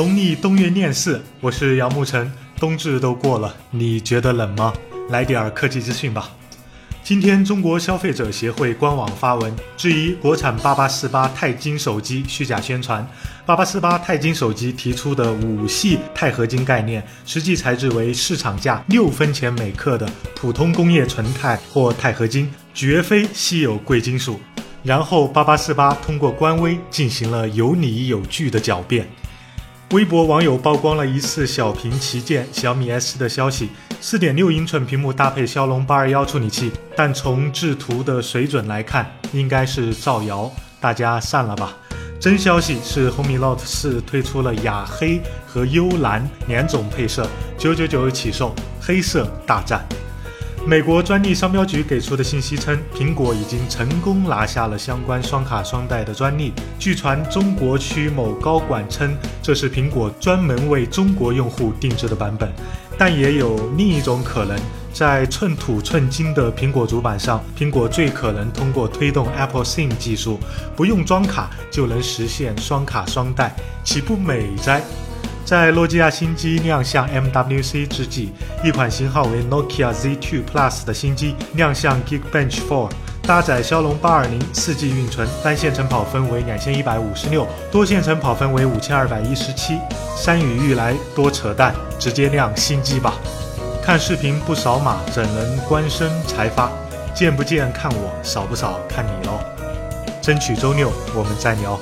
[0.00, 2.32] 农历冬月廿四，我是杨沐晨。
[2.58, 4.72] 冬至都过了，你觉得冷吗？
[5.10, 6.30] 来点科技资讯吧。
[7.04, 13.06] 今天，中国消费者协会官网发文质疑国产八八四八钛金手机虚假宣传。
[13.44, 24.40] 八八四八钛金手机提出的五系钛合金概念，实际材质为市场价六分钱每克的普通工业纯钛或钛合金，绝非稀有贵金属。
[24.82, 29.06] 然后，八八四八通过官微进行了有理有据的狡辩。
[29.92, 40.48] 微博网友曝光了一次小屏旗舰小米 S 的消息，四点六英寸屏幕搭配骁龙八二幺处理器，但从制图的水准来看，应该是造谣，
[40.80, 41.76] 大家散了吧。
[42.20, 47.28] 真消息是红米 Note 四推出了雅黑和幽蓝两种配色，
[47.58, 49.84] 九九九起售，黑色大战。
[50.66, 56.52] 美国专利商标局给出的信息称，苹果已经成功拿下了相关双卡双待的专利。
[56.78, 62.52] 据传，中国区某高管称，这是苹果专门为中国用户定制的版本。
[62.98, 64.56] 但也有另一种可能，
[64.92, 70.38] 在寸土寸金的苹果主板上，苹果最可能通过推动 Apple SIM 技术，
[70.76, 74.82] 不用装卡就能实现双卡双待，岂不美哉？
[75.50, 78.28] 在诺基亚新机亮相 MWC 之际，
[78.62, 82.88] 一款型号为 Nokia Z2 Plus 的新机亮相 Geekbench 4，
[83.22, 89.76] 搭载骁龙八二零四 G 运存，单线程跑分为两千一百五十六，多线程跑分为五千二百一十七。
[90.16, 93.14] 山雨欲来多扯淡，直接亮新机吧！
[93.82, 96.70] 看视频不扫码怎能官升才发？
[97.12, 99.40] 见不见看我，扫不扫看你喽！
[100.22, 101.76] 争取周六我们再聊。